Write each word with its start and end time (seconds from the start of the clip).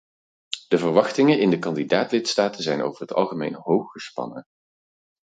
De 0.67 0.77
verwachtingen 0.77 1.39
in 1.39 1.49
de 1.49 1.59
kandidaat-lidstaten 1.59 2.63
zijn 2.63 2.81
over 2.81 3.01
het 3.01 3.13
algemeen 3.13 3.55
hooggespannen. 3.55 4.45